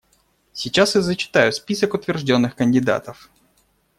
[0.51, 3.29] Сейчас я зачитаю список утвержденных кандидатов.